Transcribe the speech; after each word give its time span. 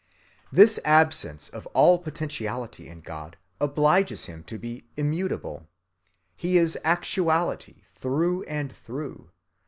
This 0.51 0.79
absence 0.83 1.47
of 1.49 1.67
all 1.75 1.99
potentiality 1.99 2.87
in 2.87 3.01
God 3.01 3.37
obliges 3.59 4.25
Him 4.25 4.43
to 4.45 4.57
be 4.57 4.85
immutable. 4.97 5.67
He 6.35 6.57
is 6.57 6.75
actuality, 6.83 7.83
through 7.93 8.41
and 8.45 8.75
through. 8.75 9.29